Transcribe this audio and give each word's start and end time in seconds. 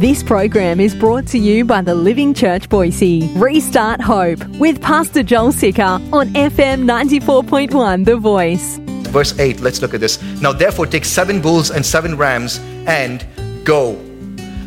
This 0.00 0.22
program 0.22 0.80
is 0.80 0.94
brought 0.94 1.26
to 1.26 1.38
you 1.38 1.62
by 1.62 1.82
the 1.82 1.94
Living 1.94 2.32
Church 2.32 2.70
Boise. 2.70 3.30
Restart 3.36 4.00
Hope 4.00 4.42
with 4.58 4.80
Pastor 4.80 5.22
Joel 5.22 5.52
Sicker 5.52 5.82
on 5.82 6.30
FM 6.32 6.84
94.1 6.88 8.06
The 8.06 8.16
Voice. 8.16 8.78
Verse 9.12 9.38
8, 9.38 9.60
let's 9.60 9.82
look 9.82 9.92
at 9.92 10.00
this. 10.00 10.22
Now, 10.40 10.52
therefore, 10.52 10.86
take 10.86 11.04
seven 11.04 11.42
bulls 11.42 11.70
and 11.70 11.84
seven 11.84 12.16
rams 12.16 12.60
and 12.86 13.26
go. 13.62 13.92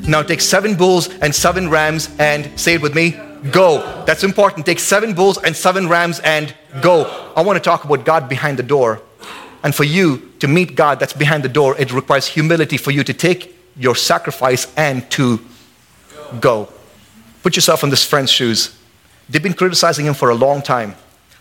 Now, 0.07 0.21
take 0.21 0.39
seven 0.39 0.75
bulls 0.75 1.09
and 1.23 1.33
seven 1.33 1.67
rams 1.67 2.15
and 2.19 2.47
say 2.59 2.75
it 2.75 2.83
with 2.83 2.93
me 2.93 3.19
go. 3.49 4.03
That's 4.05 4.23
important. 4.23 4.67
Take 4.67 4.79
seven 4.79 5.15
bulls 5.15 5.39
and 5.39 5.55
seven 5.55 5.89
rams 5.89 6.19
and 6.19 6.53
go. 6.79 7.05
I 7.35 7.41
want 7.41 7.57
to 7.57 7.59
talk 7.59 7.85
about 7.85 8.05
God 8.05 8.29
behind 8.29 8.59
the 8.59 8.63
door. 8.63 9.01
And 9.63 9.73
for 9.73 9.83
you 9.83 10.31
to 10.41 10.47
meet 10.47 10.75
God 10.75 10.99
that's 10.99 11.13
behind 11.13 11.41
the 11.41 11.49
door, 11.49 11.75
it 11.79 11.91
requires 11.91 12.27
humility 12.27 12.77
for 12.77 12.91
you 12.91 13.03
to 13.03 13.15
take 13.15 13.62
your 13.75 13.95
sacrifice 13.95 14.71
and 14.75 15.09
to 15.11 15.39
go. 16.39 16.69
Put 17.41 17.55
yourself 17.55 17.83
in 17.83 17.89
this 17.89 18.05
friend's 18.05 18.31
shoes. 18.31 18.77
They've 19.29 19.43
been 19.43 19.53
criticizing 19.53 20.05
him 20.05 20.13
for 20.13 20.29
a 20.29 20.35
long 20.35 20.61
time. 20.61 20.95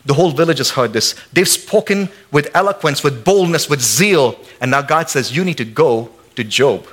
The 0.04 0.14
whole 0.14 0.32
village 0.32 0.58
has 0.58 0.70
heard 0.70 0.92
this. 0.92 1.14
They've 1.32 1.48
spoken 1.48 2.08
with 2.32 2.50
eloquence, 2.54 3.04
with 3.04 3.24
boldness, 3.24 3.68
with 3.68 3.80
zeal. 3.80 4.38
And 4.60 4.70
now 4.70 4.82
God 4.82 5.08
says, 5.08 5.36
You 5.36 5.44
need 5.44 5.58
to 5.58 5.64
go 5.64 6.10
to 6.34 6.44
Job 6.44 6.86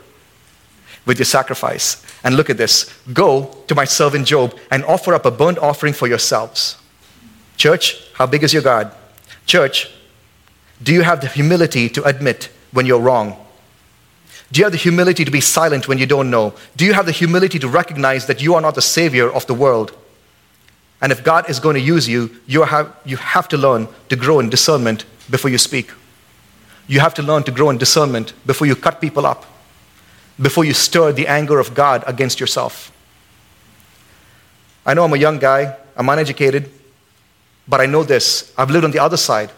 with 1.06 1.18
your 1.18 1.26
sacrifice. 1.26 2.06
And 2.24 2.36
look 2.36 2.50
at 2.50 2.58
this 2.58 2.94
go 3.14 3.56
to 3.68 3.76
my 3.76 3.86
servant 3.86 4.28
Job 4.28 4.58
and 4.70 4.84
offer 4.86 5.14
up 5.14 5.26
a 5.26 5.32
burnt 5.32 5.58
offering 5.58 5.94
for 5.94 6.08
yourselves. 6.08 6.78
Church, 7.58 8.08
how 8.14 8.26
big 8.26 8.44
is 8.44 8.54
your 8.54 8.62
God? 8.62 8.92
Church, 9.46 9.92
do 10.84 10.94
you 10.94 11.02
have 11.02 11.22
the 11.22 11.28
humility 11.28 11.90
to 11.90 12.04
admit 12.04 12.50
when 12.72 12.86
you're 12.86 13.00
wrong? 13.00 13.46
Do 14.52 14.60
you 14.60 14.66
have 14.66 14.72
the 14.72 14.78
humility 14.78 15.26
to 15.26 15.32
be 15.32 15.42
silent 15.42 15.88
when 15.88 16.00
you 16.00 16.06
don't 16.06 16.32
know? 16.32 16.54
Do 16.76 16.86
you 16.86 16.94
have 16.94 17.06
the 17.06 17.12
humility 17.12 17.60
to 17.60 17.68
recognize 17.68 18.26
that 18.26 18.42
you 18.42 18.56
are 18.56 18.62
not 18.62 18.76
the 18.76 18.82
savior 18.82 19.32
of 19.32 19.46
the 19.46 19.54
world? 19.54 19.96
And 21.02 21.12
if 21.12 21.24
God 21.24 21.50
is 21.50 21.60
going 21.60 21.76
to 21.76 21.82
use 21.82 22.10
you, 22.10 22.36
you 22.48 22.64
have, 22.64 22.94
you 23.06 23.18
have 23.18 23.48
to 23.50 23.58
learn 23.58 23.88
to 24.10 24.16
grow 24.16 24.40
in 24.40 24.50
discernment 24.50 25.06
before 25.30 25.52
you 25.52 25.58
speak. 25.58 25.92
You 26.88 27.00
have 27.00 27.14
to 27.16 27.22
learn 27.22 27.44
to 27.44 27.52
grow 27.52 27.70
in 27.70 27.78
discernment 27.78 28.34
before 28.46 28.66
you 28.66 28.76
cut 28.76 29.00
people 29.00 29.26
up, 29.26 29.46
before 30.42 30.66
you 30.66 30.74
stir 30.74 31.12
the 31.12 31.28
anger 31.28 31.60
of 31.60 31.76
God 31.76 32.04
against 32.08 32.40
yourself. 32.40 32.92
I 34.86 34.96
know 34.96 35.04
I'm 35.04 35.14
a 35.14 35.18
young 35.18 35.38
guy, 35.38 35.78
I'm 35.96 36.10
uneducated, 36.10 36.72
but 37.68 37.80
I 37.80 37.86
know 37.86 38.04
this. 38.04 38.52
I've 38.58 38.72
lived 38.72 38.86
on 38.86 38.92
the 38.92 39.00
other 39.00 39.18
side 39.18 39.52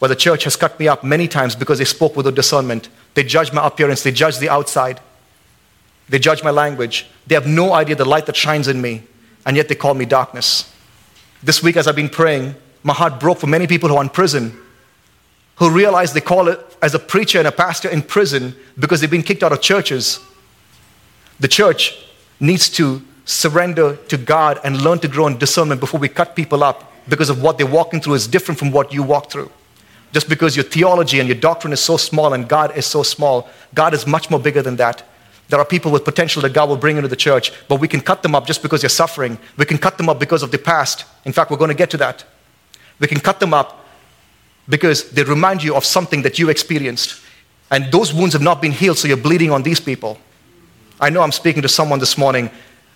where 0.00 0.08
the 0.08 0.16
church 0.16 0.44
has 0.44 0.56
cut 0.56 0.80
me 0.80 0.88
up 0.88 1.04
many 1.04 1.28
times 1.28 1.54
because 1.54 1.78
they 1.78 1.84
spoke 1.84 2.16
with 2.16 2.26
a 2.26 2.32
discernment. 2.32 2.88
They 3.14 3.22
judge 3.22 3.52
my 3.52 3.66
appearance, 3.66 4.02
they 4.02 4.10
judge 4.10 4.38
the 4.38 4.48
outside, 4.48 5.00
they 6.08 6.18
judge 6.18 6.42
my 6.42 6.50
language. 6.50 7.06
They 7.26 7.36
have 7.36 7.46
no 7.46 7.72
idea 7.72 7.94
the 7.94 8.04
light 8.04 8.26
that 8.26 8.34
shines 8.34 8.66
in 8.66 8.82
me, 8.82 9.04
and 9.46 9.56
yet 9.56 9.68
they 9.68 9.76
call 9.76 9.94
me 9.94 10.04
darkness. 10.04 10.74
This 11.42 11.62
week, 11.62 11.76
as 11.76 11.86
I've 11.86 11.96
been 11.96 12.08
praying, 12.08 12.56
my 12.82 12.92
heart 12.92 13.20
broke 13.20 13.38
for 13.38 13.46
many 13.46 13.66
people 13.66 13.88
who 13.88 13.96
are 13.96 14.02
in 14.02 14.08
prison 14.08 14.58
who 15.60 15.70
realize 15.70 16.14
they 16.14 16.22
call 16.22 16.48
it 16.48 16.58
as 16.80 16.94
a 16.94 16.98
preacher 16.98 17.38
and 17.38 17.46
a 17.46 17.52
pastor 17.52 17.88
in 17.90 18.00
prison 18.00 18.56
because 18.78 19.00
they've 19.00 19.10
been 19.10 19.22
kicked 19.22 19.42
out 19.42 19.52
of 19.52 19.60
churches. 19.60 20.18
The 21.38 21.48
church 21.48 22.02
needs 22.40 22.70
to 22.70 23.02
surrender 23.26 23.96
to 24.08 24.16
God 24.16 24.58
and 24.64 24.80
learn 24.80 25.00
to 25.00 25.08
grow 25.08 25.26
in 25.26 25.36
discernment 25.36 25.78
before 25.78 26.00
we 26.00 26.08
cut 26.08 26.34
people 26.34 26.64
up 26.64 26.90
because 27.08 27.28
of 27.28 27.42
what 27.42 27.58
they're 27.58 27.66
walking 27.66 28.00
through 28.00 28.14
is 28.14 28.26
different 28.26 28.58
from 28.58 28.70
what 28.70 28.94
you 28.94 29.02
walk 29.02 29.30
through. 29.30 29.50
Just 30.12 30.28
because 30.28 30.56
your 30.56 30.64
theology 30.64 31.20
and 31.20 31.28
your 31.28 31.38
doctrine 31.38 31.72
is 31.72 31.80
so 31.80 31.96
small 31.96 32.32
and 32.32 32.48
God 32.48 32.76
is 32.76 32.86
so 32.86 33.02
small, 33.02 33.48
God 33.74 33.94
is 33.94 34.06
much 34.06 34.30
more 34.30 34.40
bigger 34.40 34.62
than 34.62 34.76
that. 34.76 35.04
There 35.48 35.58
are 35.58 35.64
people 35.64 35.90
with 35.90 36.04
potential 36.04 36.42
that 36.42 36.52
God 36.52 36.68
will 36.68 36.76
bring 36.76 36.96
into 36.96 37.08
the 37.08 37.16
church, 37.16 37.52
but 37.68 37.80
we 37.80 37.88
can 37.88 38.00
cut 38.00 38.22
them 38.22 38.34
up 38.34 38.46
just 38.46 38.62
because 38.62 38.82
they're 38.82 38.88
suffering. 38.88 39.38
We 39.56 39.64
can 39.64 39.78
cut 39.78 39.98
them 39.98 40.08
up 40.08 40.20
because 40.20 40.42
of 40.42 40.52
the 40.52 40.58
past. 40.58 41.04
In 41.24 41.32
fact, 41.32 41.50
we're 41.50 41.56
going 41.56 41.70
to 41.70 41.76
get 41.76 41.90
to 41.90 41.96
that. 41.98 42.24
We 43.00 43.08
can 43.08 43.18
cut 43.20 43.40
them 43.40 43.52
up 43.52 43.84
because 44.68 45.10
they 45.10 45.24
remind 45.24 45.62
you 45.62 45.74
of 45.74 45.84
something 45.84 46.22
that 46.22 46.38
you 46.38 46.48
experienced. 46.50 47.20
And 47.70 47.90
those 47.92 48.14
wounds 48.14 48.32
have 48.32 48.42
not 48.42 48.62
been 48.62 48.72
healed, 48.72 48.98
so 48.98 49.08
you're 49.08 49.16
bleeding 49.16 49.50
on 49.50 49.62
these 49.62 49.80
people. 49.80 50.18
I 51.00 51.10
know 51.10 51.22
I'm 51.22 51.32
speaking 51.32 51.62
to 51.62 51.68
someone 51.68 51.98
this 51.98 52.16
morning, 52.16 52.50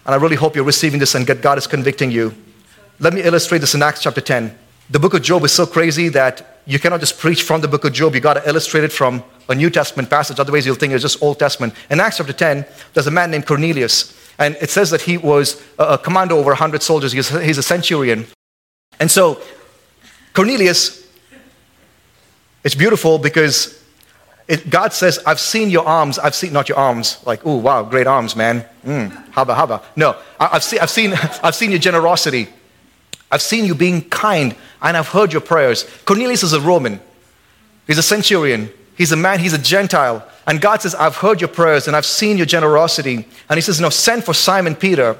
and 0.07 0.15
I 0.15 0.17
really 0.17 0.37
hope 0.37 0.55
you're 0.55 0.65
receiving 0.65 1.01
this 1.01 1.15
and 1.15 1.27
that 1.27 1.41
God 1.43 1.59
is 1.59 1.67
convicting 1.67 2.11
you. 2.11 2.35
Let 3.01 3.15
me 3.15 3.23
illustrate 3.23 3.59
this 3.59 3.75
in 3.75 3.83
Acts 3.83 4.03
chapter 4.03 4.21
10. 4.21 4.57
The 4.91 4.99
book 5.01 5.15
of 5.15 5.23
Job 5.23 5.43
is 5.45 5.53
so 5.53 5.67
crazy 5.67 6.09
that 6.11 6.54
you 6.67 6.79
cannot 6.79 7.01
just 7.01 7.19
preach 7.19 7.43
from 7.43 7.61
the 7.61 7.69
book 7.69 7.85
of 7.85 7.93
Job. 7.93 8.15
You've 8.15 8.23
got 8.23 8.35
to 8.35 8.49
illustrate 8.49 8.85
it 8.85 8.93
from 8.93 9.23
a 9.49 9.55
New 9.55 9.69
Testament 9.69 10.09
passage. 10.09 10.41
Otherwise, 10.41 10.65
you'll 10.65 10.77
think 10.77 10.93
it's 10.93 11.03
just 11.03 11.23
Old 11.23 11.39
Testament. 11.39 11.75
In 11.91 12.01
Acts 12.01 12.17
chapter 12.17 12.33
10, 12.33 12.65
there's 12.95 13.07
a 13.07 13.11
man 13.11 13.31
named 13.31 13.47
Cornelius. 13.47 14.19
And 14.39 14.57
it 14.61 14.71
says 14.71 14.91
that 14.91 15.03
he 15.03 15.19
was 15.19 15.63
a 15.79 15.99
commander 15.99 16.35
over 16.35 16.51
100 16.51 16.83
soldiers. 16.83 17.13
He's, 17.13 17.59
a 17.59 17.63
centurion. 17.63 18.27
And 18.99 19.11
so, 19.11 19.41
Cornelius, 20.33 21.07
it's 22.65 22.75
beautiful 22.75 23.19
because 23.19 23.83
it, 24.49 24.69
God 24.71 24.93
says, 24.93 25.21
I've 25.27 25.41
seen 25.41 25.71
your 25.71 25.87
arms. 25.87 26.19
I've 26.19 26.35
seen, 26.35 26.53
not 26.53 26.69
your 26.69 26.79
arms, 26.79 27.19
like, 27.27 27.41
oh, 27.45 27.57
wow, 27.57 27.83
great 27.83 28.07
arms, 28.07 28.35
man. 28.35 28.65
Mm, 28.85 29.33
haba, 29.33 29.55
haba. 29.55 29.83
No, 29.97 30.17
I, 30.41 30.51
I've, 30.55 30.65
seen, 30.65 30.81
I've, 30.81 30.91
seen, 30.91 31.13
I've 31.43 31.55
seen 31.55 31.71
your 31.71 31.81
generosity. 31.81 32.49
I've 33.35 33.43
seen 33.43 33.65
you 33.65 33.75
being 33.75 34.03
kind 34.11 34.55
and 34.81 34.97
I've 34.97 35.09
heard 35.09 35.33
your 35.33 35.43
prayers. 35.43 35.91
Cornelius 36.05 36.45
is 36.45 36.53
a 36.53 36.61
Roman, 36.61 37.01
he's 37.85 37.99
a 37.99 38.03
centurion, 38.03 38.71
he's 38.97 39.11
a 39.11 39.17
man, 39.17 39.41
he's 39.41 39.53
a 39.53 39.59
Gentile. 39.59 40.25
And 40.47 40.61
God 40.61 40.83
says, 40.83 40.95
I've 40.95 41.17
heard 41.17 41.41
your 41.41 41.49
prayers 41.49 41.89
and 41.89 41.97
I've 41.97 42.07
seen 42.07 42.37
your 42.37 42.47
generosity. 42.47 43.27
And 43.49 43.57
he 43.57 43.61
says, 43.61 43.81
No, 43.81 43.91
send 43.91 44.23
for 44.23 44.35
Simon 44.35 44.77
Peter. 44.77 45.19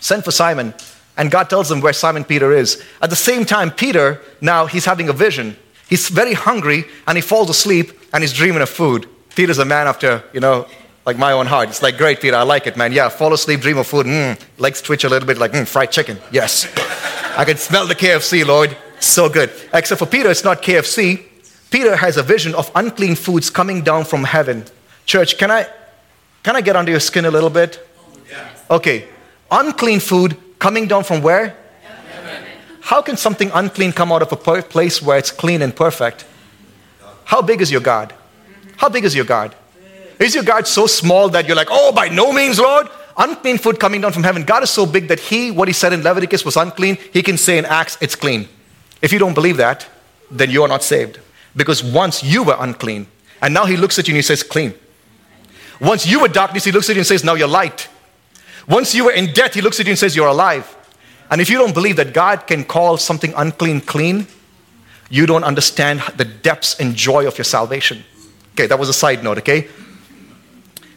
Send 0.00 0.24
for 0.24 0.32
Simon. 0.32 0.74
And 1.16 1.30
God 1.30 1.48
tells 1.48 1.70
him 1.70 1.80
where 1.80 1.92
Simon 1.92 2.24
Peter 2.24 2.52
is. 2.52 2.82
At 3.00 3.10
the 3.10 3.16
same 3.16 3.44
time, 3.44 3.70
Peter, 3.70 4.20
now 4.40 4.66
he's 4.66 4.84
having 4.84 5.08
a 5.08 5.12
vision. 5.12 5.56
He's 5.88 6.08
very 6.08 6.32
hungry 6.32 6.84
and 7.06 7.16
he 7.16 7.22
falls 7.22 7.48
asleep 7.48 7.92
and 8.12 8.24
he's 8.24 8.32
dreaming 8.32 8.62
of 8.62 8.70
food. 8.70 9.08
Peter's 9.36 9.58
a 9.58 9.64
man 9.64 9.86
after, 9.86 10.24
you 10.32 10.40
know, 10.40 10.66
like 11.06 11.16
my 11.16 11.30
own 11.30 11.46
heart. 11.46 11.68
It's 11.68 11.80
like, 11.80 11.96
great, 11.96 12.20
Peter, 12.20 12.34
I 12.34 12.42
like 12.42 12.66
it, 12.66 12.76
man. 12.76 12.92
Yeah, 12.92 13.08
fall 13.08 13.32
asleep, 13.32 13.60
dream 13.60 13.78
of 13.78 13.86
food. 13.86 14.06
Mm, 14.06 14.40
legs 14.58 14.82
twitch 14.82 15.04
a 15.04 15.08
little 15.08 15.28
bit, 15.28 15.38
like, 15.38 15.52
mm, 15.52 15.68
fried 15.68 15.92
chicken. 15.92 16.18
Yes. 16.32 16.66
I 17.36 17.44
can 17.44 17.56
smell 17.56 17.86
the 17.86 17.94
KFC, 17.94 18.44
Lord. 18.44 18.76
So 18.98 19.28
good. 19.28 19.50
Except 19.72 19.98
for 19.98 20.06
Peter, 20.06 20.30
it's 20.30 20.44
not 20.44 20.62
KFC. 20.62 21.24
Peter 21.70 21.96
has 21.96 22.16
a 22.16 22.22
vision 22.22 22.54
of 22.54 22.70
unclean 22.74 23.14
foods 23.14 23.48
coming 23.48 23.82
down 23.82 24.04
from 24.04 24.24
heaven. 24.24 24.64
Church, 25.06 25.38
can 25.38 25.50
I, 25.50 25.66
can 26.42 26.56
I 26.56 26.60
get 26.60 26.76
under 26.76 26.90
your 26.90 27.00
skin 27.00 27.24
a 27.24 27.30
little 27.30 27.50
bit? 27.50 27.86
Okay. 28.70 29.08
Unclean 29.50 30.00
food 30.00 30.36
coming 30.58 30.86
down 30.86 31.04
from 31.04 31.22
where? 31.22 31.56
How 32.80 33.02
can 33.02 33.16
something 33.16 33.50
unclean 33.54 33.92
come 33.92 34.10
out 34.10 34.22
of 34.22 34.32
a 34.32 34.62
place 34.62 35.00
where 35.00 35.18
it's 35.18 35.30
clean 35.30 35.62
and 35.62 35.74
perfect? 35.74 36.24
How 37.24 37.40
big 37.40 37.60
is 37.60 37.70
your 37.70 37.80
God? 37.80 38.12
How 38.76 38.88
big 38.88 39.04
is 39.04 39.14
your 39.14 39.24
God? 39.24 39.54
Is 40.18 40.34
your 40.34 40.44
God 40.44 40.66
so 40.66 40.86
small 40.86 41.28
that 41.30 41.46
you're 41.46 41.56
like, 41.56 41.68
oh, 41.70 41.92
by 41.92 42.08
no 42.08 42.32
means, 42.32 42.58
Lord? 42.58 42.88
Unclean 43.16 43.58
food 43.58 43.78
coming 43.78 44.00
down 44.00 44.12
from 44.12 44.22
heaven. 44.22 44.44
God 44.44 44.62
is 44.62 44.70
so 44.70 44.86
big 44.86 45.08
that 45.08 45.20
He, 45.20 45.50
what 45.50 45.68
He 45.68 45.74
said 45.74 45.92
in 45.92 46.02
Leviticus 46.02 46.44
was 46.44 46.56
unclean, 46.56 46.96
He 47.12 47.22
can 47.22 47.36
say 47.36 47.58
in 47.58 47.64
Acts, 47.64 47.98
it's 48.00 48.14
clean. 48.14 48.48
If 49.02 49.12
you 49.12 49.18
don't 49.18 49.34
believe 49.34 49.56
that, 49.56 49.86
then 50.30 50.50
you 50.50 50.62
are 50.62 50.68
not 50.68 50.82
saved. 50.82 51.18
Because 51.56 51.82
once 51.82 52.22
you 52.22 52.42
were 52.42 52.56
unclean, 52.58 53.06
and 53.42 53.54
now 53.54 53.66
He 53.66 53.76
looks 53.76 53.98
at 53.98 54.08
you 54.08 54.12
and 54.12 54.16
He 54.18 54.22
says, 54.22 54.42
clean. 54.42 54.74
Once 55.80 56.06
you 56.06 56.20
were 56.20 56.28
darkness, 56.28 56.64
He 56.64 56.72
looks 56.72 56.88
at 56.90 56.96
you 56.96 57.00
and 57.00 57.06
says, 57.06 57.24
now 57.24 57.34
you're 57.34 57.48
light. 57.48 57.88
Once 58.68 58.94
you 58.94 59.06
were 59.06 59.12
in 59.12 59.32
death, 59.32 59.54
He 59.54 59.60
looks 59.60 59.80
at 59.80 59.86
you 59.86 59.90
and 59.90 59.98
says, 59.98 60.14
you're 60.14 60.28
alive. 60.28 60.76
And 61.30 61.40
if 61.40 61.48
you 61.48 61.58
don't 61.58 61.74
believe 61.74 61.96
that 61.96 62.12
God 62.12 62.46
can 62.46 62.64
call 62.64 62.96
something 62.96 63.32
unclean 63.36 63.80
clean, 63.80 64.26
you 65.08 65.26
don't 65.26 65.44
understand 65.44 66.00
the 66.16 66.24
depths 66.24 66.78
and 66.78 66.94
joy 66.94 67.26
of 67.26 67.36
your 67.38 67.44
salvation. 67.44 68.04
Okay, 68.54 68.66
that 68.66 68.78
was 68.78 68.88
a 68.88 68.92
side 68.92 69.24
note, 69.24 69.38
okay? 69.38 69.68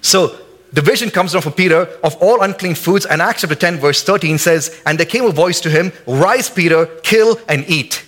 So 0.02 0.40
the 0.74 0.82
vision 0.82 1.12
comes 1.12 1.34
down 1.34 1.44
from 1.44 1.54
Peter 1.54 1.88
of 2.04 2.16
all 2.16 2.42
unclean 2.42 2.74
foods, 2.74 3.06
and 3.06 3.22
Acts 3.22 3.42
chapter 3.42 3.56
10, 3.56 3.78
verse 3.78 4.04
13 4.04 4.40
says, 4.40 4.82
And 4.88 4.98
there 4.98 5.06
came 5.06 5.24
a 5.26 5.32
voice 5.32 5.62
to 5.62 5.70
him, 5.70 5.94
Rise, 6.08 6.50
Peter, 6.50 6.88
kill 7.04 7.40
and 7.48 7.64
eat. 7.70 8.04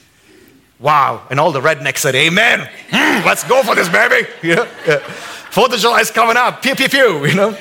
Wow. 0.80 1.22
And 1.30 1.40
all 1.40 1.52
the 1.52 1.62
rednecks 1.62 2.00
said, 2.00 2.16
Amen. 2.16 2.68
Mm, 2.90 3.24
let's 3.24 3.44
go 3.44 3.62
for 3.62 3.76
this, 3.76 3.88
baby. 3.88 4.28
Yeah. 4.44 4.66
Fourth 5.52 5.74
of 5.74 5.80
July 5.80 6.02
is 6.02 6.12
coming 6.12 6.36
up. 6.36 6.62
Pew, 6.62 6.76
pew, 6.76 6.90
pew. 6.90 7.26
You 7.26 7.36
know? 7.36 7.58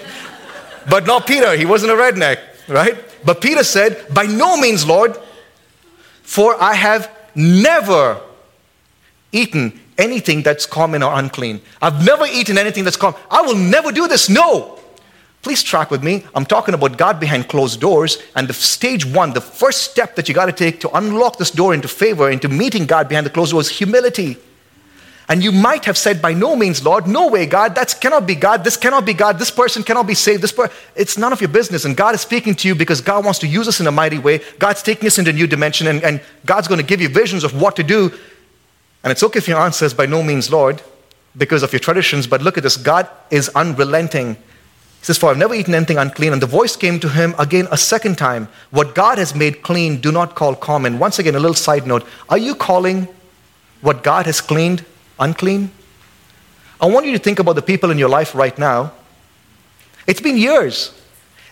But 0.91 1.07
not 1.07 1.27
Peter. 1.27 1.55
He 1.55 1.65
wasn't 1.65 1.93
a 1.93 1.95
redneck, 1.95 2.39
right? 2.67 2.97
But 3.25 3.41
Peter 3.41 3.63
said, 3.63 4.07
By 4.13 4.25
no 4.25 4.57
means, 4.57 4.87
Lord, 4.87 5.17
for 6.23 6.61
I 6.61 6.75
have 6.75 7.11
never 7.35 8.21
eaten 9.33 9.81
anything 9.99 10.43
that's 10.43 10.67
common 10.67 11.03
or 11.03 11.13
unclean. 11.15 11.61
I've 11.81 12.05
never 12.05 12.27
eaten 12.27 12.59
anything 12.59 12.85
that's 12.85 12.97
common. 12.97 13.21
I 13.31 13.43
will 13.43 13.55
never 13.57 13.93
do 13.93 14.09
this. 14.09 14.29
No. 14.29 14.81
Please 15.45 15.63
track 15.63 15.91
with 15.91 16.03
me. 16.03 16.25
I'm 16.35 16.47
talking 16.47 16.73
about 16.73 16.97
God 16.97 17.21
behind 17.21 17.49
closed 17.49 17.79
doors. 17.79 18.17
And 18.35 18.49
the 18.49 18.55
stage 18.55 19.05
one, 19.05 19.35
the 19.35 19.43
first 19.43 19.83
step 19.83 20.17
that 20.17 20.27
you 20.27 20.35
got 20.35 20.47
to 20.47 20.53
take 20.53 20.81
to 20.81 20.97
unlock 20.97 21.37
this 21.37 21.51
door 21.51 21.75
into 21.75 21.87
favor, 21.87 22.31
into 22.31 22.49
meeting 22.49 22.87
God 22.87 23.11
behind 23.11 23.27
the 23.27 23.31
closed 23.31 23.53
doors, 23.53 23.69
humility. 23.69 24.39
And 25.29 25.45
you 25.45 25.53
might 25.53 25.85
have 25.85 25.99
said, 25.99 26.23
By 26.23 26.33
no 26.33 26.57
means, 26.57 26.83
Lord, 26.83 27.07
no 27.07 27.29
way, 27.29 27.45
God, 27.45 27.75
that 27.75 27.95
cannot 28.01 28.27
be 28.27 28.35
God, 28.35 28.65
this 28.65 28.79
cannot 28.79 29.05
be 29.05 29.13
God, 29.13 29.39
this 29.39 29.51
person 29.51 29.83
cannot 29.83 30.07
be 30.07 30.15
saved, 30.15 30.43
this 30.43 30.59
it's 30.97 31.19
none 31.19 31.33
of 31.33 31.43
your 31.43 31.49
business. 31.49 31.85
And 31.85 31.95
God 31.95 32.15
is 32.15 32.23
speaking 32.23 32.55
to 32.57 32.69
you 32.69 32.75
because 32.75 33.03
God 33.03 33.23
wants 33.23 33.39
to 33.41 33.47
use 33.47 33.69
us 33.69 33.81
in 33.81 33.87
a 33.87 33.93
mighty 33.93 34.19
way. 34.19 34.41
God's 34.59 34.83
taking 34.83 35.07
us 35.07 35.19
into 35.19 35.31
a 35.31 35.35
new 35.35 35.47
dimension, 35.47 35.87
and, 35.89 36.03
and 36.03 36.23
God's 36.47 36.69
going 36.69 36.81
to 36.81 36.87
give 36.87 37.03
you 37.03 37.11
visions 37.11 37.45
of 37.45 37.61
what 37.61 37.77
to 37.77 37.83
do. 37.83 38.11
And 39.03 39.11
it's 39.11 39.23
okay 39.23 39.39
if 39.39 39.49
your 39.49 39.59
answer 39.59 39.79
says, 39.81 39.93
By 39.93 40.07
no 40.07 40.23
means, 40.23 40.51
Lord, 40.51 40.81
because 41.37 41.63
of 41.63 41.73
your 41.73 41.81
traditions, 41.81 42.27
but 42.27 42.41
look 42.41 42.57
at 42.57 42.63
this 42.63 42.79
God 42.79 43.09
is 43.31 43.51
unrelenting. 43.51 44.39
He 45.05 45.09
says, 45.09 45.19
For 45.19 45.29
I've 45.29 45.37
never 45.37 45.53
eaten 45.53 45.75
anything 45.75 45.99
unclean. 45.99 46.33
And 46.33 46.41
the 46.41 46.47
voice 46.47 46.77
came 46.77 46.99
to 47.01 47.11
him 47.11 47.35
again 47.39 47.69
a 47.71 47.77
second 47.77 48.17
time 48.17 48.49
What 48.71 48.95
God 48.95 49.19
has 49.19 49.35
made 49.35 49.61
clean, 49.61 50.01
do 50.01 50.11
not 50.11 50.35
call 50.35 50.55
common. 50.55 50.99
Once 50.99 51.19
again, 51.19 51.35
a 51.35 51.39
little 51.39 51.53
side 51.53 51.87
note. 51.87 52.07
Are 52.31 52.39
you 52.39 52.55
calling 52.55 53.09
what 53.83 54.03
God 54.03 54.25
has 54.25 54.41
cleaned 54.41 54.83
unclean? 55.21 55.71
I 56.81 56.87
want 56.87 57.05
you 57.05 57.13
to 57.13 57.19
think 57.19 57.39
about 57.39 57.55
the 57.55 57.61
people 57.61 57.91
in 57.91 57.99
your 57.99 58.09
life 58.09 58.35
right 58.35 58.59
now. 58.59 58.93
It's 60.07 60.23
been 60.23 60.39
years, 60.39 60.99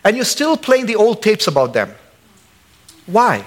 and 0.03 0.17
you're 0.17 0.25
still 0.25 0.57
playing 0.57 0.87
the 0.87 0.97
old 0.97 1.23
tapes 1.23 1.47
about 1.47 1.75
them. 1.75 1.93
Why? 3.05 3.45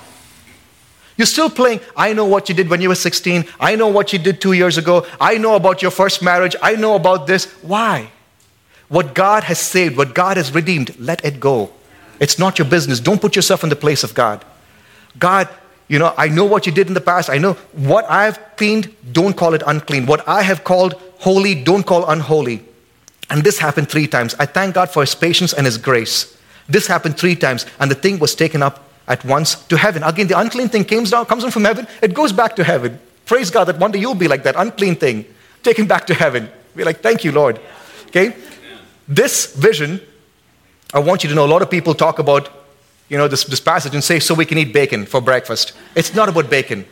You're 1.17 1.25
still 1.25 1.49
playing, 1.49 1.79
I 1.97 2.13
know 2.13 2.25
what 2.25 2.47
you 2.47 2.53
did 2.53 2.69
when 2.69 2.79
you 2.79 2.89
were 2.89 2.95
16. 2.95 3.45
I 3.59 3.75
know 3.75 3.87
what 3.87 4.13
you 4.13 4.19
did 4.19 4.39
two 4.39 4.53
years 4.53 4.77
ago. 4.77 5.07
I 5.19 5.39
know 5.39 5.55
about 5.55 5.81
your 5.81 5.89
first 5.89 6.21
marriage. 6.21 6.55
I 6.61 6.75
know 6.75 6.93
about 6.93 7.25
this. 7.25 7.51
Why? 7.63 8.11
What 8.87 9.15
God 9.15 9.43
has 9.43 9.59
saved, 9.59 9.97
what 9.97 10.13
God 10.13 10.37
has 10.37 10.53
redeemed, 10.53 10.97
let 10.99 11.23
it 11.25 11.39
go. 11.39 11.71
It's 12.19 12.39
not 12.39 12.59
your 12.59 12.67
business. 12.67 12.99
Don't 12.99 13.19
put 13.19 13.35
yourself 13.35 13.63
in 13.63 13.69
the 13.69 13.75
place 13.75 14.03
of 14.03 14.13
God. 14.13 14.45
God 15.17 15.49
you 15.87 15.99
know, 15.99 16.13
I 16.17 16.27
know 16.29 16.45
what 16.45 16.65
you 16.65 16.71
did 16.71 16.87
in 16.87 16.93
the 16.93 17.01
past. 17.01 17.29
I 17.29 17.37
know 17.37 17.53
what 17.73 18.05
I 18.09 18.25
have 18.25 18.39
cleaned, 18.57 18.93
don't 19.11 19.37
call 19.37 19.53
it 19.53 19.61
unclean. 19.67 20.05
What 20.05 20.27
I 20.27 20.41
have 20.41 20.63
called 20.63 20.93
holy, 21.19 21.55
don't 21.55 21.85
call 21.85 22.09
unholy. 22.09 22.63
And 23.29 23.43
this 23.43 23.59
happened 23.59 23.89
three 23.89 24.07
times. 24.07 24.35
I 24.39 24.45
thank 24.45 24.75
God 24.75 24.89
for 24.89 25.01
his 25.01 25.15
patience 25.15 25.53
and 25.53 25.65
his 25.65 25.77
grace. 25.77 26.37
This 26.67 26.87
happened 26.87 27.17
three 27.17 27.35
times, 27.35 27.65
and 27.79 27.91
the 27.91 27.95
thing 27.95 28.17
was 28.17 28.33
taken 28.33 28.63
up 28.63 28.89
at 29.07 29.23
once 29.23 29.55
to 29.65 29.77
heaven. 29.77 30.01
Again, 30.01 30.27
the 30.27 30.39
unclean 30.39 30.69
thing 30.69 30.83
comes 30.83 31.11
down, 31.11 31.25
comes 31.25 31.43
down 31.43 31.51
from 31.51 31.63
heaven, 31.63 31.87
it 32.01 32.13
goes 32.13 32.31
back 32.31 32.55
to 32.55 32.63
heaven. 32.63 32.99
Praise 33.25 33.51
God 33.51 33.65
that 33.65 33.77
one 33.77 33.91
day 33.91 33.99
you'll 33.99 34.15
be 34.15 34.27
like 34.27 34.43
that 34.43 34.55
unclean 34.57 34.95
thing, 34.95 35.25
taken 35.61 35.85
back 35.85 36.07
to 36.07 36.15
heaven. 36.15 36.49
Be 36.75 36.83
like, 36.83 37.01
thank 37.01 37.23
you, 37.23 37.31
Lord. 37.31 37.59
Okay? 38.07 38.35
This 39.07 39.53
vision, 39.55 40.01
I 40.93 40.99
want 40.99 41.23
you 41.23 41.29
to 41.29 41.35
know 41.35 41.45
a 41.45 41.47
lot 41.47 41.61
of 41.61 41.69
people 41.69 41.93
talk 41.93 42.19
about 42.19 42.49
you 43.07 43.17
know, 43.17 43.27
this, 43.27 43.43
this 43.43 43.59
passage 43.59 43.93
and 43.93 44.03
say, 44.03 44.19
so 44.19 44.33
we 44.33 44.45
can 44.45 44.57
eat 44.57 44.73
bacon 44.73 45.05
for 45.05 45.21
breakfast. 45.21 45.73
It's 45.95 46.15
not 46.15 46.27
about 46.27 46.49
bacon. 46.49 46.85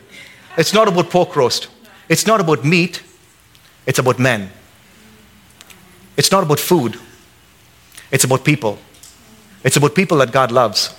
It's 0.56 0.72
not 0.72 0.86
about 0.86 1.10
pork 1.10 1.34
roast. 1.34 1.68
It's 2.08 2.26
not 2.26 2.40
about 2.40 2.64
meat. 2.64 3.02
It's 3.86 3.98
about 3.98 4.18
men. 4.18 4.50
It's 6.16 6.30
not 6.30 6.44
about 6.44 6.60
food. 6.60 6.98
It's 8.12 8.22
about 8.22 8.44
people. 8.44 8.78
It's 9.64 9.76
about 9.76 9.94
people 9.94 10.18
that 10.18 10.30
God 10.30 10.52
loves. 10.52 10.94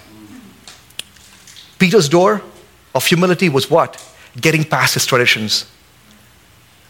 Peter's 1.80 2.10
door 2.10 2.42
of 2.94 3.06
humility 3.06 3.48
was 3.48 3.70
what? 3.70 4.04
Getting 4.40 4.66
past 4.66 4.96
his 4.96 5.06
traditions 5.06 5.70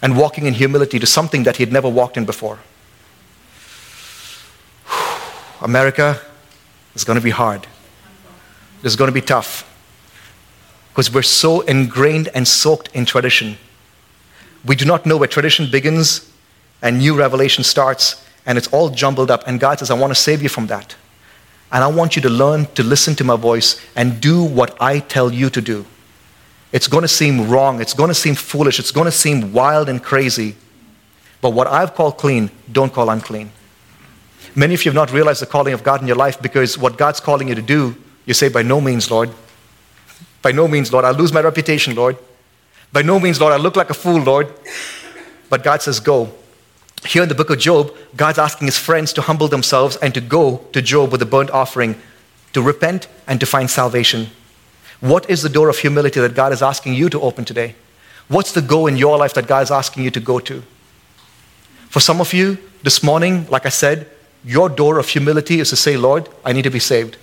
and 0.01 0.17
walking 0.17 0.47
in 0.47 0.55
humility 0.55 0.97
to 0.99 1.05
something 1.05 1.43
that 1.43 1.57
he 1.57 1.63
had 1.63 1.71
never 1.71 1.89
walked 1.89 2.17
in 2.17 2.25
before. 2.25 2.59
America 5.65 6.21
is 6.93 7.03
going 7.03 7.17
to 7.17 7.23
be 7.23 7.31
hard. 7.31 7.65
It's 8.83 8.95
going 8.95 9.09
to 9.09 9.13
be 9.13 9.19
tough 9.19 9.69
because 10.89 11.11
we're 11.11 11.23
so 11.23 11.61
ingrained 11.61 12.29
and 12.35 12.47
soaked 12.47 12.89
in 12.93 13.03
tradition. 13.03 13.57
We 14.63 14.75
do 14.75 14.85
not 14.85 15.07
know 15.07 15.17
where 15.17 15.27
tradition 15.27 15.69
begins 15.69 16.31
and 16.83 16.99
new 16.99 17.17
revelation 17.17 17.63
starts, 17.63 18.23
and 18.45 18.59
it's 18.59 18.67
all 18.67 18.89
jumbled 18.89 19.31
up. 19.31 19.43
And 19.47 19.59
God 19.59 19.79
says, 19.79 19.89
I 19.89 19.95
want 19.95 20.11
to 20.11 20.15
save 20.15 20.43
you 20.43 20.49
from 20.49 20.67
that. 20.67 20.95
And 21.71 21.83
I 21.83 21.87
want 21.87 22.15
you 22.15 22.21
to 22.21 22.29
learn 22.29 22.67
to 22.75 22.83
listen 22.83 23.15
to 23.15 23.23
my 23.23 23.35
voice 23.35 23.81
and 23.95 24.21
do 24.21 24.43
what 24.43 24.79
I 24.79 24.99
tell 24.99 25.33
you 25.33 25.49
to 25.49 25.61
do. 25.61 25.83
It's 26.71 26.87
going 26.87 27.01
to 27.01 27.07
seem 27.07 27.49
wrong. 27.49 27.81
It's 27.81 27.93
going 27.93 28.09
to 28.09 28.13
seem 28.13 28.35
foolish. 28.35 28.79
It's 28.79 28.91
going 28.91 29.05
to 29.05 29.11
seem 29.11 29.51
wild 29.51 29.89
and 29.89 30.01
crazy. 30.01 30.55
But 31.41 31.49
what 31.49 31.65
I've 31.65 31.95
called 31.95 32.17
clean, 32.17 32.51
don't 32.71 32.93
call 32.93 33.09
unclean. 33.09 33.51
Many 34.55 34.73
of 34.73 34.85
you 34.85 34.89
have 34.89 34.95
not 34.95 35.11
realized 35.11 35.41
the 35.41 35.45
calling 35.45 35.73
of 35.73 35.83
God 35.83 36.01
in 36.01 36.07
your 36.07 36.15
life 36.15 36.41
because 36.41 36.77
what 36.77 36.97
God's 36.97 37.19
calling 37.19 37.49
you 37.49 37.55
to 37.55 37.61
do 37.61 37.95
you 38.25 38.33
say, 38.33 38.49
By 38.49 38.63
no 38.63 38.81
means, 38.81 39.09
Lord. 39.09 39.29
By 40.41 40.51
no 40.51 40.67
means, 40.67 40.91
Lord. 40.91 41.05
I'll 41.05 41.13
lose 41.13 41.33
my 41.33 41.41
reputation, 41.41 41.95
Lord. 41.95 42.17
By 42.91 43.01
no 43.01 43.19
means, 43.19 43.39
Lord. 43.39 43.53
I 43.53 43.57
look 43.57 43.75
like 43.75 43.89
a 43.89 43.93
fool, 43.93 44.21
Lord. 44.21 44.51
But 45.49 45.63
God 45.63 45.81
says, 45.81 45.99
Go. 45.99 46.33
Here 47.05 47.21
in 47.21 47.29
the 47.29 47.35
book 47.35 47.51
of 47.51 47.59
Job, 47.59 47.95
God's 48.15 48.39
asking 48.39 48.67
his 48.67 48.79
friends 48.79 49.13
to 49.13 49.21
humble 49.21 49.47
themselves 49.47 49.95
and 49.97 50.13
to 50.15 50.21
go 50.21 50.57
to 50.73 50.81
Job 50.81 51.11
with 51.11 51.21
a 51.21 51.25
burnt 51.25 51.51
offering, 51.51 52.01
to 52.53 52.61
repent 52.61 53.07
and 53.27 53.39
to 53.39 53.45
find 53.45 53.69
salvation. 53.69 54.29
What 55.01 55.29
is 55.29 55.43
the 55.43 55.49
door 55.49 55.69
of 55.69 55.77
humility 55.77 56.19
that 56.19 56.33
God 56.33 56.51
is 56.51 56.63
asking 56.63 56.95
you 56.95 57.09
to 57.09 57.21
open 57.21 57.45
today? 57.45 57.75
What's 58.27 58.53
the 58.53 58.61
go 58.61 58.87
in 58.87 58.97
your 58.97 59.17
life 59.19 59.35
that 59.35 59.45
God 59.45 59.61
is 59.61 59.69
asking 59.69 60.03
you 60.03 60.09
to 60.09 60.19
go 60.19 60.39
to? 60.39 60.63
For 61.89 61.99
some 61.99 62.19
of 62.19 62.33
you, 62.33 62.57
this 62.81 63.03
morning, 63.03 63.45
like 63.49 63.67
I 63.67 63.69
said, 63.69 64.09
your 64.45 64.69
door 64.69 64.99
of 64.99 65.09
humility 65.09 65.59
is 65.59 65.69
to 65.71 65.75
say, 65.75 65.97
Lord, 65.97 66.29
I 66.45 66.53
need 66.53 66.63
to 66.63 66.69
be 66.69 66.79
saved. 66.79 67.17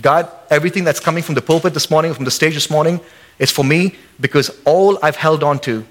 God, 0.00 0.30
everything 0.50 0.84
that's 0.84 1.00
coming 1.00 1.22
from 1.22 1.34
the 1.34 1.42
pulpit 1.42 1.74
this 1.74 1.90
morning, 1.90 2.14
from 2.14 2.24
the 2.24 2.30
stage 2.30 2.54
this 2.54 2.70
morning, 2.70 3.00
is 3.38 3.50
for 3.50 3.64
me 3.64 3.96
because 4.20 4.50
all 4.64 4.98
I've 5.02 5.16
held 5.16 5.42
on 5.42 5.58
to 5.60 5.84